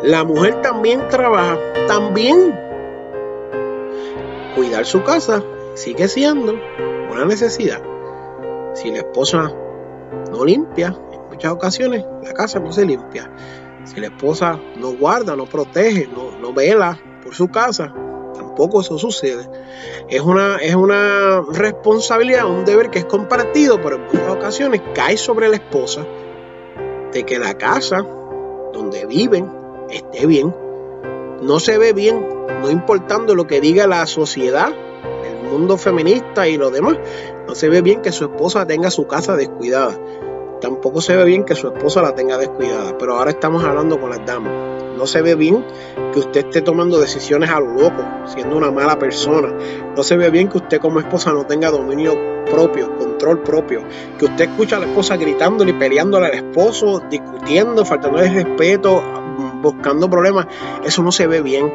[0.00, 2.56] la mujer también trabaja, también
[4.54, 5.42] cuidar su casa
[5.74, 6.54] sigue siendo
[7.10, 7.82] una necesidad.
[8.74, 9.52] Si la esposa
[10.30, 13.28] no limpia, en muchas ocasiones la casa no se limpia.
[13.88, 17.92] Si la esposa no guarda, no protege, no, no vela por su casa,
[18.34, 19.48] tampoco eso sucede.
[20.08, 25.16] Es una, es una responsabilidad, un deber que es compartido, pero en muchas ocasiones cae
[25.16, 26.06] sobre la esposa
[27.12, 28.04] de que la casa
[28.72, 29.50] donde viven
[29.90, 30.54] esté bien.
[31.40, 32.26] No se ve bien,
[32.60, 34.68] no importando lo que diga la sociedad,
[35.24, 36.98] el mundo feminista y lo demás.
[37.46, 39.98] No se ve bien que su esposa tenga su casa descuidada.
[40.60, 42.96] Tampoco se ve bien que su esposa la tenga descuidada.
[42.98, 44.52] Pero ahora estamos hablando con las damas.
[44.96, 45.64] No se ve bien
[46.12, 49.52] que usted esté tomando decisiones a lo loco, siendo una mala persona.
[49.96, 52.16] No se ve bien que usted como esposa no tenga dominio
[52.50, 53.84] propio, control propio.
[54.18, 59.00] Que usted escucha a la esposa gritándole y peleándole al esposo, discutiendo, faltándole respeto,
[59.62, 60.46] buscando problemas.
[60.84, 61.72] Eso no se ve bien.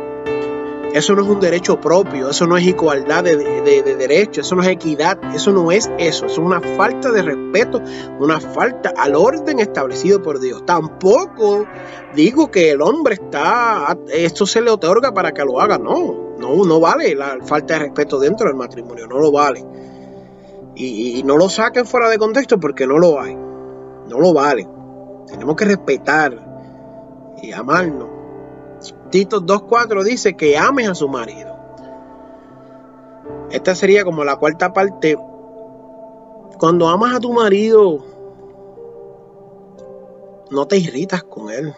[0.94, 4.62] Eso no es un derecho propio, eso no es igualdad de, de, derecho, eso no
[4.62, 7.82] es equidad, eso no es eso, eso es una falta de respeto,
[8.20, 10.64] una falta al orden establecido por Dios.
[10.68, 11.66] Tampoco
[12.14, 16.64] digo que el hombre está, esto se le otorga para que lo haga, no, no,
[16.64, 19.66] no vale la falta de respeto dentro del matrimonio, no lo vale.
[20.76, 24.70] Y, y no lo saquen fuera de contexto porque no lo hay, no lo vale.
[25.26, 26.38] Tenemos que respetar
[27.42, 28.13] y amarnos
[29.10, 31.56] Tito 2.4 dice que ames a su marido.
[33.52, 35.18] Esta sería como la cuarta parte.
[36.60, 38.04] Cuando amas a tu marido,
[40.50, 41.74] no te irritas con él.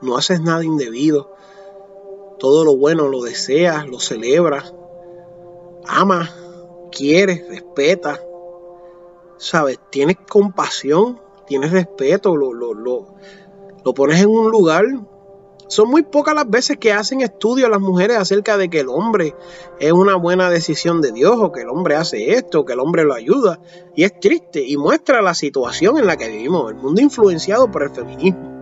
[0.00, 1.32] No haces nada indebido.
[2.38, 4.72] Todo lo bueno lo deseas, lo celebras.
[5.86, 6.32] Amas,
[6.92, 8.20] quieres, respetas.
[9.38, 9.80] ¿Sabes?
[9.90, 13.06] Tienes compasión, tienes respeto, lo, lo, lo,
[13.84, 14.84] lo pones en un lugar
[15.68, 19.34] son muy pocas las veces que hacen estudios las mujeres acerca de que el hombre
[19.78, 22.80] es una buena decisión de Dios o que el hombre hace esto, o que el
[22.80, 23.60] hombre lo ayuda.
[23.94, 27.82] Y es triste y muestra la situación en la que vivimos, el mundo influenciado por
[27.82, 28.56] el feminismo.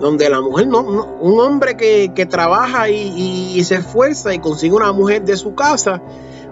[0.00, 5.24] Donde la mujer, no, un hombre que, trabaja y, se esfuerza y consigue una mujer
[5.24, 6.02] de su casa,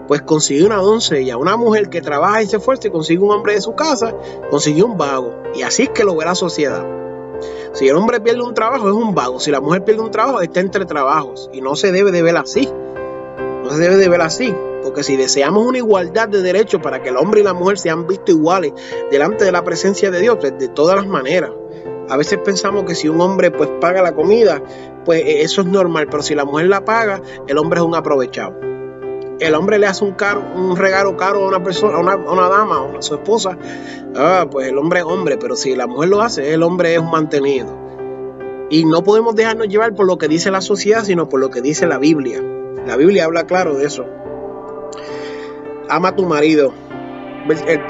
[0.07, 1.37] pues consigue una doncella.
[1.37, 4.13] Una mujer que trabaja y se esfuerza y consigue un hombre de su casa,
[4.51, 5.33] consigue un vago.
[5.55, 7.06] Y así es que lo ve la sociedad.
[7.77, 10.41] Si el hombre pierde un trabajo es un vago, si la mujer pierde un trabajo
[10.41, 11.47] está entre trabajos.
[11.53, 12.67] Y no se debe de ver así.
[13.63, 17.09] No se debe de ver así, porque si deseamos una igualdad de derechos para que
[17.09, 18.73] el hombre y la mujer sean vistos iguales
[19.11, 21.51] delante de la presencia de Dios, pues de todas las maneras.
[22.09, 24.59] A veces pensamos que si un hombre pues paga la comida,
[25.05, 27.93] pues e, eso es normal, pero si la mujer la paga, el hombre es un
[27.93, 28.55] aprovechado
[29.39, 33.15] el hombre le hace un, regalo caro a una persona, a una, dama, a su
[33.15, 33.57] esposa,
[34.15, 36.99] ah, pues el hombre es hombre, pero si la mujer lo hace, el hombre es
[36.99, 37.87] un mantenido.
[38.69, 41.61] Y no podemos dejarnos llevar por lo que dice la sociedad, sino por lo que
[41.61, 42.41] dice la Biblia.
[42.85, 44.05] La Biblia habla claro de eso.
[45.89, 46.73] Ama a tu marido.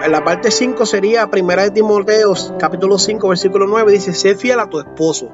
[0.08, 4.70] La parte 5 sería Primera de Timoteo, capítulo 5, versículo 9, dice, sé fiel a
[4.70, 5.32] tu esposo.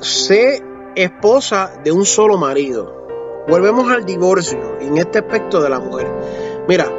[0.00, 0.62] Sé
[0.94, 3.05] esposa de un solo marido
[3.48, 6.08] Volvemos al divorcio en este aspecto de la mujer.
[6.66, 6.90] Mira,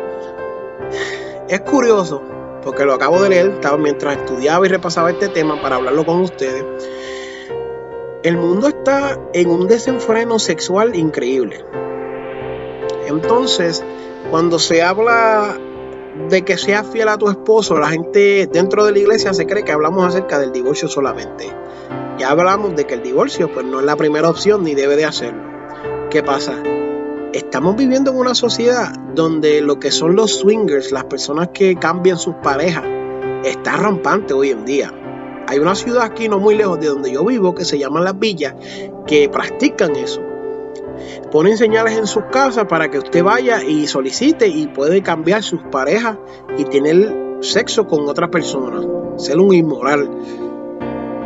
[1.50, 2.22] es curioso,
[2.64, 6.22] porque lo acabo de leer estaba mientras estudiaba y repasaba este tema para hablarlo con
[6.22, 6.64] ustedes.
[8.24, 11.66] El mundo está en un desenfreno sexual increíble.
[13.08, 13.84] Entonces,
[14.32, 15.58] cuando se habla
[16.30, 19.64] de que seas fiel a tu esposo, la gente dentro de la iglesia se cree
[19.64, 21.50] que hablamos acerca del divorcio solamente.
[22.18, 25.06] Ya hablamos de que el divorcio pues no es la primera opción ni debe de
[25.06, 25.47] hacerlo.
[26.10, 26.54] ¿Qué pasa?
[27.34, 32.18] Estamos viviendo en una sociedad donde lo que son los swingers, las personas que cambian
[32.18, 32.86] sus parejas,
[33.44, 34.94] está rampante hoy en día.
[35.50, 38.18] Hay una ciudad aquí no muy lejos de donde yo vivo que se llama Las
[38.18, 38.56] Villas
[39.06, 40.22] que practican eso.
[41.30, 45.62] ponen señales en sus casas para que usted vaya y solicite y puede cambiar sus
[45.64, 46.18] parejas
[46.58, 48.82] y tener sexo con otra persona,
[49.18, 50.10] ser un inmoral.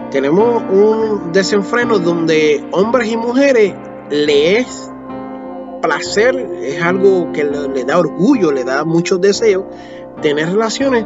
[0.10, 3.76] Tenemos un desenfreno donde hombres y mujeres
[4.12, 4.92] le es
[5.82, 9.66] placer, es algo que le, da orgullo, le da muchos deseos,
[10.22, 11.06] tener relaciones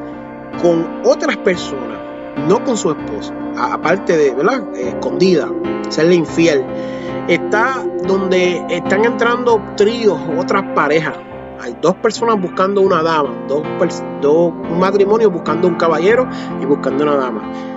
[0.62, 2.00] con otras personas,
[2.48, 4.76] no con su esposa, aparte de, ¿verdad?
[4.76, 5.50] Escondida,
[5.90, 6.66] serle infiel.
[7.28, 11.16] Está donde están entrando tríos, otras parejas.
[11.60, 13.64] Hay dos personas buscando una dama, dos,
[14.22, 16.28] dos un matrimonio buscando un caballero
[16.62, 17.75] y buscando una dama.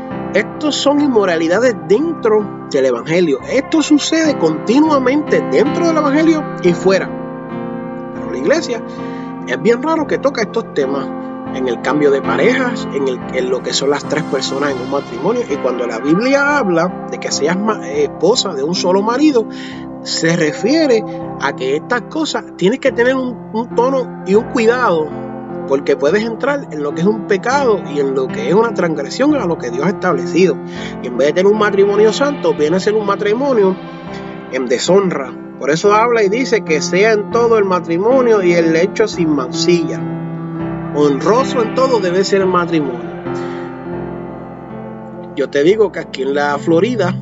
[0.59, 3.39] Estos son inmoralidades dentro del Evangelio.
[3.49, 7.09] Esto sucede continuamente dentro del Evangelio y fuera.
[8.13, 8.83] Pero la iglesia
[9.47, 11.07] es bien raro que toca estos temas
[11.55, 14.91] en el cambio de parejas, en, el, lo que son las tres personas en un
[14.91, 15.43] matrimonio.
[15.49, 17.57] Y cuando la Biblia habla de que seas
[17.93, 19.47] esposa de un solo marido,
[20.03, 21.05] se refiere
[21.41, 25.28] a que estas cosas tienes que tener un tono y un cuidado
[25.69, 28.73] porque puedes entrar en lo que es un pecado y en lo que es una
[28.73, 30.57] transgresión a lo que Dios ha establecido.
[31.03, 33.77] Y en vez de tener un matrimonio santo, viene a ser un matrimonio
[34.51, 35.33] en deshonra.
[35.59, 39.31] Por eso habla y dice que sea en todo el matrimonio y el hecho sin
[39.31, 40.01] mancilla.
[40.95, 43.09] Honroso en todo debe ser el matrimonio.
[45.37, 47.15] Yo te digo que aquí en la Florida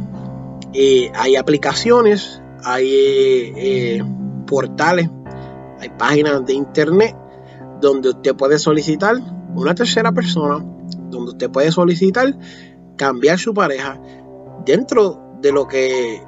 [0.72, 4.04] eh, hay aplicaciones, hay eh, eh,
[4.46, 5.10] portales,
[5.80, 7.16] hay páginas de internet
[7.80, 9.16] donde usted puede solicitar
[9.54, 10.64] una tercera persona,
[11.10, 12.34] donde usted puede solicitar
[12.96, 14.00] cambiar su pareja
[14.64, 16.22] dentro de lo que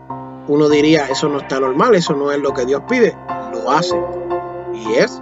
[0.49, 3.17] uno diría, eso no está normal, eso no es lo que Dios pide,
[3.53, 4.01] lo hace.
[4.73, 5.21] Y es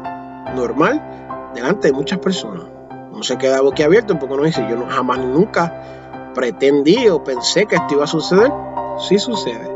[0.54, 2.64] normal delante de muchas personas.
[3.12, 7.76] No se queda boquiabierto porque uno dice, yo no, jamás nunca pretendí o pensé que
[7.76, 8.52] esto iba a suceder.
[8.98, 9.72] Sí sucede.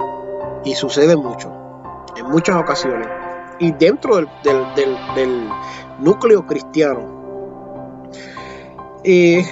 [0.65, 1.51] Y sucede mucho.
[2.17, 3.09] En muchas ocasiones.
[3.59, 5.49] Y dentro del, del
[6.01, 7.21] núcleo cristiano.
[9.05, 9.43] Y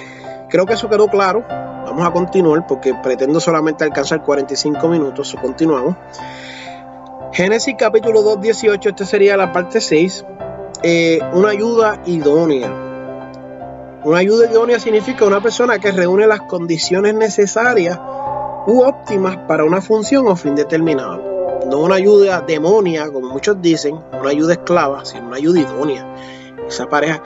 [0.49, 1.43] creo que eso quedó claro.
[1.47, 5.35] Vamos a continuar porque pretendo solamente alcanzar 45 minutos.
[5.41, 5.95] Continuamos.
[7.31, 8.89] Génesis capítulo 2, 18.
[8.89, 10.25] Esta sería la parte 6.
[10.83, 12.71] Eh, una ayuda idónea.
[14.03, 17.99] Una ayuda idónea significa una persona que reúne las condiciones necesarias
[18.65, 21.59] u óptimas para una función o fin determinado.
[21.69, 26.05] No una ayuda demonia, como muchos dicen, una ayuda esclava, sino una ayuda idónea
[26.69, 27.21] esa pareja.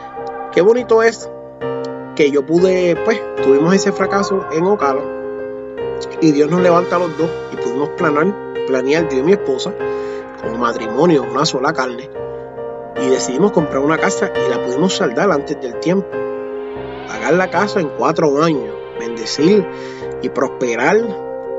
[0.51, 1.29] Qué bonito es
[2.15, 5.01] que yo pude, pues, tuvimos ese fracaso en Ocala
[6.21, 8.33] y Dios nos levanta los dos y pudimos planear,
[8.67, 9.73] planear yo y mi esposa
[10.41, 12.09] como matrimonio, una sola carne
[13.01, 16.07] y decidimos comprar una casa y la pudimos saldar antes del tiempo.
[17.07, 19.65] Pagar la casa en cuatro años, bendecir
[20.21, 20.97] y prosperar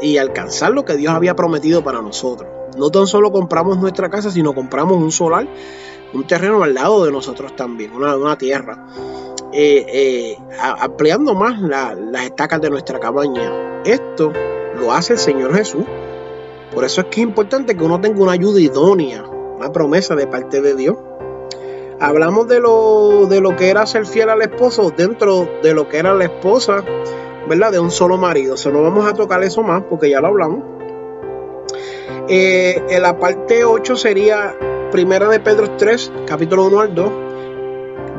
[0.01, 2.51] y alcanzar lo que Dios había prometido para nosotros.
[2.77, 5.47] No tan solo compramos nuestra casa, sino compramos un solar
[6.15, 8.87] un terreno al lado de nosotros también, una, una tierra,
[9.53, 13.83] eh, eh, ampliando más las estacas de nuestra cabaña.
[13.85, 14.33] Esto
[14.79, 15.85] lo hace el Señor Jesús.
[16.75, 20.27] Por eso es que es importante que uno tenga una ayuda idónea, una promesa de
[20.27, 20.97] parte de Dios.
[22.01, 25.99] Hablamos de lo, de lo que era ser fiel al esposo dentro de lo que
[25.99, 26.85] era la esposa,
[27.49, 27.71] ¿verdad?
[27.71, 28.55] De un solo marido.
[28.55, 30.65] O sea, no vamos a tocar eso más porque ya lo hablamos.
[32.29, 34.57] Eh, en la parte 8 sería
[34.95, 37.13] Primera de Pedro 3, capítulo 1 al 2.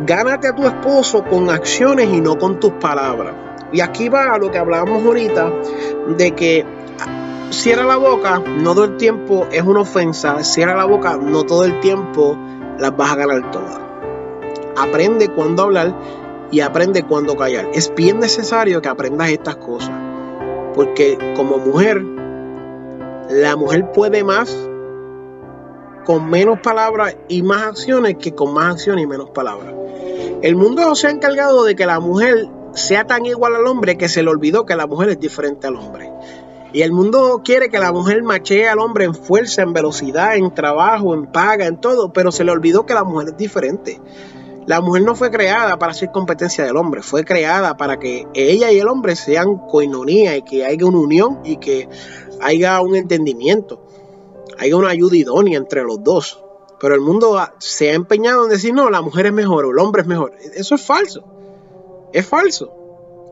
[0.06, 3.34] Gánate a tu esposo con acciones y no con tus palabras.
[3.72, 5.54] Y aquí va a lo que hablábamos ahorita,
[6.18, 6.66] de que
[7.50, 11.64] cierra la boca, no todo el tiempo es una ofensa, cierra la boca, no todo
[11.64, 12.38] el tiempo
[12.78, 13.80] las vas a ganar todas.
[14.76, 15.96] Aprende cuándo hablar
[16.52, 17.70] y aprende cuándo callar.
[17.74, 19.94] Es bien necesario que aprendas estas cosas,
[20.74, 22.04] porque como mujer,
[23.30, 24.54] la mujer puede más
[26.06, 29.74] con menos palabras y más acciones que con más acciones y menos palabras.
[30.42, 34.08] El mundo se ha encargado de que la mujer sea tan igual al hombre que
[34.08, 36.12] se le olvidó que la mujer es diferente al hombre.
[36.72, 40.54] Y el mundo quiere que la mujer machee al hombre en fuerza, en velocidad, en
[40.54, 44.00] trabajo, en paga, en todo, pero se le olvidó que la mujer es diferente.
[44.68, 48.72] La mujer no fue creada para ser competencia del hombre, fue creada para que ella
[48.72, 51.88] y el hombre sean coinonía y que haya una unión y que
[52.42, 53.86] haya un entendimiento
[54.58, 56.42] hay una ayuda idónea entre los dos.
[56.80, 59.80] Pero el mundo se ha empeñado en decir, no, la mujer es mejor o el
[59.80, 60.34] hombre es mejor.
[60.56, 61.24] Eso es falso.
[62.12, 62.72] Es falso.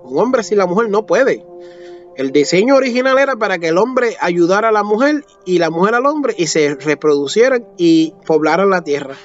[0.03, 1.45] Un hombre sin la mujer no puede.
[2.16, 5.95] El diseño original era para que el hombre ayudara a la mujer y la mujer
[5.95, 9.16] al hombre y se reproducieran y poblaran la tierra.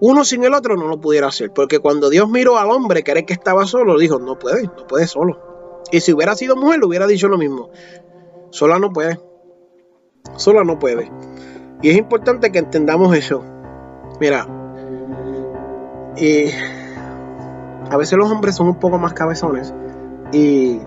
[0.00, 3.24] Uno sin el otro no lo pudiera hacer, porque cuando Dios miró al hombre que
[3.24, 5.82] que estaba solo, dijo, no puede, no puede solo.
[5.92, 7.70] Y si hubiera sido mujer, le hubiera dicho lo mismo.
[8.50, 9.20] Sola no puede.
[10.36, 11.10] Sola no puede.
[11.82, 13.44] Y es importante que entendamos eso.
[14.20, 14.46] Mira,
[16.16, 16.50] y
[17.90, 19.74] a veces los hombres son un poco más cabezones
[20.32, 20.80] y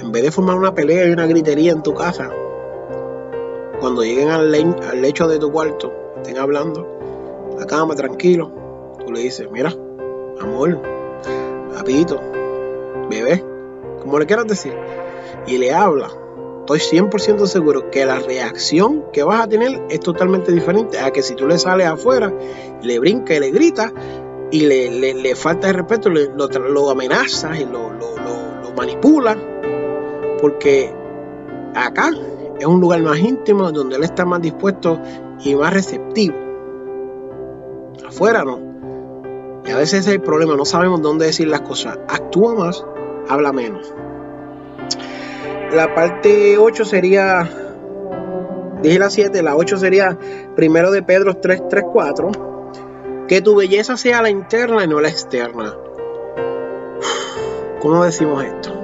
[0.00, 2.30] en vez de formar una pelea y una gritería en tu casa,
[3.80, 6.86] cuando lleguen al, al lecho de tu cuarto, estén hablando,
[7.58, 8.52] la cama tranquilo,
[9.04, 9.72] tú le dices, mira,
[10.40, 10.80] amor,
[11.74, 12.20] papito,
[13.08, 13.44] bebé,
[14.00, 14.74] como le quieras decir,
[15.46, 16.08] y le habla,
[16.74, 21.22] estoy 100% seguro que la reacción que vas a tener es totalmente diferente a que
[21.22, 22.32] si tú le sales afuera,
[22.82, 23.92] le brinca y le grita
[24.50, 28.16] y le, falta de respeto, lo, lo, amenazas y lo, lo,
[28.62, 29.36] lo manipula,
[30.40, 30.92] porque
[31.74, 32.10] acá
[32.58, 35.00] es un lugar más íntimo donde él está más dispuesto
[35.44, 36.36] y más receptivo.
[38.06, 38.58] Afuera no.
[39.64, 41.98] Y a veces es el problema, no sabemos dónde decir las cosas.
[42.08, 42.84] Actúa más,
[43.28, 43.94] habla menos.
[45.72, 47.48] La parte 8 sería,
[48.82, 50.18] dije la 7, la 8 sería
[50.56, 52.30] primero de Pedro 3, 3, 4.
[53.28, 55.76] Que tu belleza sea la interna y no la externa.
[57.80, 58.74] ¿Cómo decimos esto?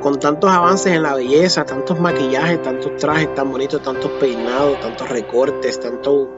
[0.00, 5.08] Con tantos avances en la belleza, tantos maquillajes, tantos trajes tan bonitos, tantos peinados, tantos
[5.08, 6.30] recortes, tanto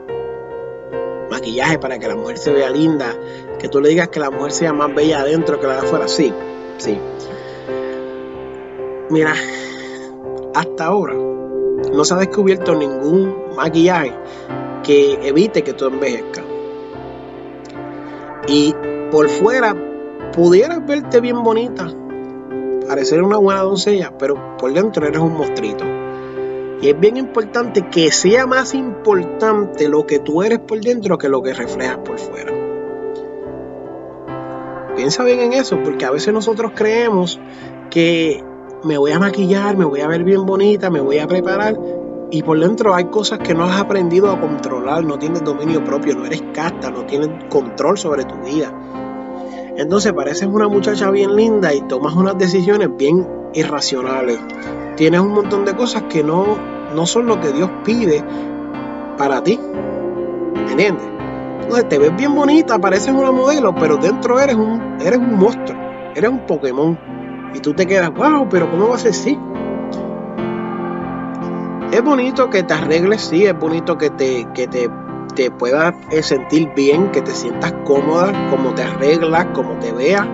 [1.29, 3.15] maquillaje para que la mujer se vea linda,
[3.59, 6.07] que tú le digas que la mujer sea más bella adentro que la de afuera,
[6.07, 6.33] sí,
[6.77, 6.97] sí.
[9.11, 9.33] Mira,
[10.55, 14.13] hasta ahora no se ha descubierto ningún maquillaje
[14.83, 16.45] que evite que tú envejezcas.
[18.47, 18.73] Y
[19.11, 19.75] por fuera
[20.31, 21.93] pudieras verte bien bonita,
[22.87, 25.83] parecer una buena doncella, pero por dentro eres un mostrito.
[26.81, 31.27] Y es bien importante que sea más importante lo que tú eres por dentro que
[31.27, 32.53] lo que reflejas por fuera.
[34.95, 37.41] Piensa bien en eso, porque a veces nosotros creemos
[37.89, 38.41] que
[38.83, 41.77] me voy a maquillar, me voy a ver bien bonita, me voy a preparar.
[42.31, 46.15] Y por dentro hay cosas que no has aprendido a controlar, no tienes dominio propio,
[46.15, 48.73] no eres casta, no tienes control sobre tu vida.
[49.75, 54.39] Entonces pareces una muchacha bien linda y tomas unas decisiones bien irracionales.
[54.95, 56.57] Tienes un montón de cosas que no,
[56.95, 58.23] no son lo que Dios pide
[59.17, 59.59] para ti.
[60.69, 61.05] ¿Entiendes?
[61.63, 65.77] Entonces te ves bien bonita, pareces una modelo, pero dentro eres un, eres un monstruo,
[66.15, 66.97] eres un Pokémon.
[67.53, 69.37] Y tú te quedas, wow, pero ¿cómo va a ser así?
[71.91, 74.89] Es bonito que te arregles, sí, es bonito que te, que te,
[75.35, 80.25] te puedas eh, sentir bien, que te sientas cómoda, como te arreglas, como te veas.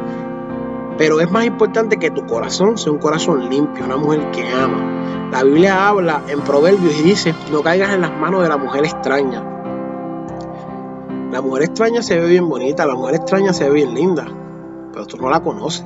[0.99, 5.29] Pero es más importante que tu corazón sea un corazón limpio, una mujer que ama.
[5.31, 8.85] La Biblia habla en Proverbios y dice, no caigas en las manos de la mujer
[8.85, 9.43] extraña.
[11.31, 14.25] La mujer extraña se ve bien bonita, la mujer extraña se ve bien linda,
[14.93, 15.85] pero tú no la conoces.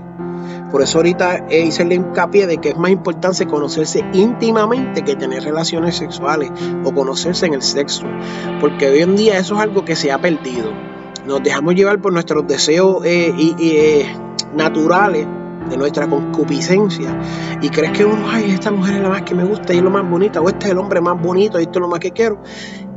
[0.71, 5.43] Por eso ahorita hice el hincapié de que es más importante conocerse íntimamente que tener
[5.43, 6.51] relaciones sexuales
[6.83, 8.05] o conocerse en el sexo.
[8.59, 10.71] Porque hoy en día eso es algo que se ha perdido.
[11.25, 14.05] Nos dejamos llevar por nuestros deseos eh, eh,
[14.55, 15.27] naturales
[15.69, 17.19] de nuestra concupiscencia
[17.61, 19.83] y crees que uno, ay, esta mujer es la más que me gusta y es
[19.83, 21.99] lo más bonita, o este es el hombre más bonito y esto es lo más
[21.99, 22.41] que quiero.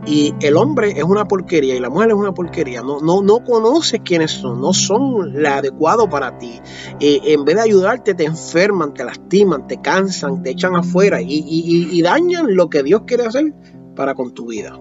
[0.06, 2.82] Y el hombre es una porquería y la mujer es una porquería.
[2.82, 6.60] No, no, no conoces quiénes son, no son lo adecuado para ti.
[7.00, 11.44] Eh, en vez de ayudarte, te enferman, te lastiman, te cansan, te echan afuera y,
[11.46, 13.54] y dañan lo que Dios quiere hacer
[13.96, 14.78] para con tu vida.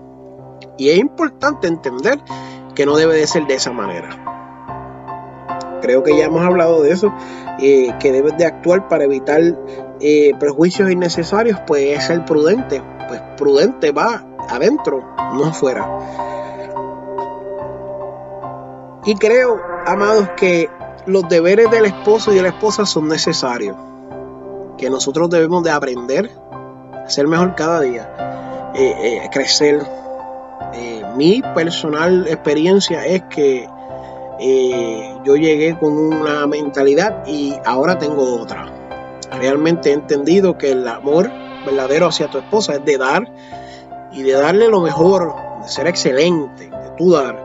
[0.78, 2.20] Y es importante entender
[2.76, 4.34] que no debe de ser de esa manera.
[5.82, 7.14] Creo que ya hemos hablado de eso,
[7.60, 9.42] eh, que debes de actuar para evitar
[10.00, 12.82] eh, prejuicios innecesarios, pues es ser prudente.
[13.08, 15.88] Pues prudente va adentro, no afuera.
[19.06, 20.70] Y creo, amados, que
[21.06, 23.76] los deberes del esposo y de la esposa son necesarios.
[24.78, 26.32] Que nosotros debemos de aprender
[27.06, 29.86] a ser mejor cada día, eh, crecer.
[31.16, 33.68] mi personal experiencia es que
[34.39, 38.66] eh, yo llegué con una mentalidad y ahora tengo otra.
[39.32, 41.32] Realmente he entendido que el amor
[41.66, 43.32] verdadero hacia tu esposa es de dar
[44.14, 47.38] y de darle lo mejor, de ser excelente, de tú dar,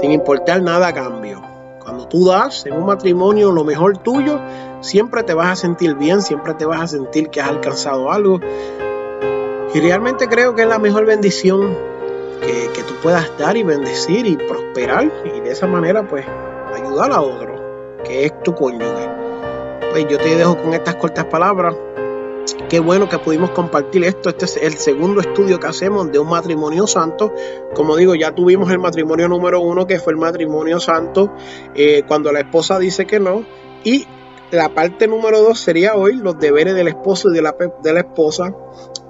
[0.00, 1.42] sin importar nada a cambio.
[1.82, 4.40] Cuando tú das en un matrimonio lo mejor tuyo,
[4.80, 8.40] siempre te vas a sentir bien, siempre te vas a sentir que has alcanzado algo.
[9.74, 11.76] Y realmente creo que es la mejor bendición
[12.40, 16.26] que, tú puedas dar y bendecir y prosperar y de esa manera pues
[16.74, 19.08] ayudar a otro, que es tu cónyuge.
[19.92, 21.76] Pues yo te dejo con estas cortas palabras.
[22.68, 24.30] Qué bueno que pudimos compartir esto.
[24.30, 27.32] Este es el segundo estudio que hacemos de un matrimonio santo.
[27.74, 31.32] Como digo, ya tuvimos el matrimonio número uno, que fue el matrimonio santo,
[31.74, 33.44] eh, cuando la esposa dice que no.
[33.84, 34.06] Y
[34.50, 38.54] la parte número dos sería hoy los deberes del esposo y de la, esposa.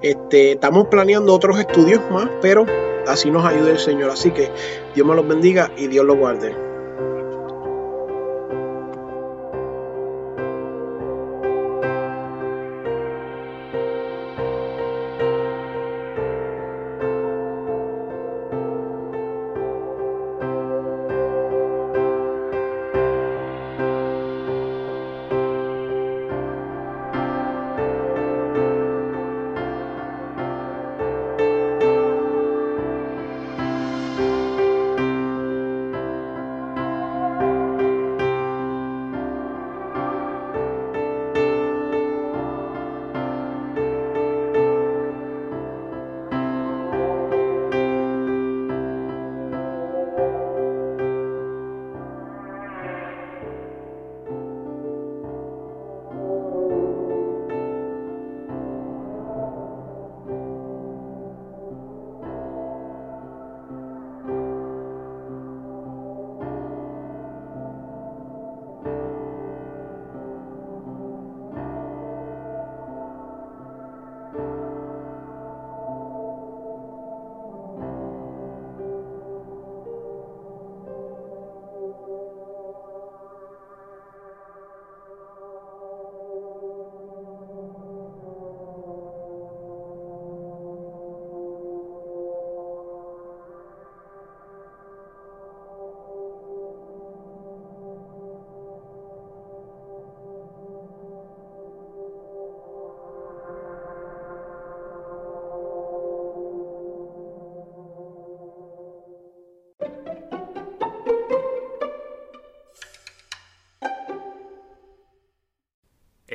[0.00, 2.66] Este, estamos planeando otros estudios más, pero
[3.06, 4.10] así nos ayude el Señor.
[4.10, 4.50] Así que
[4.94, 6.71] Dios me los bendiga y Dios los guarde.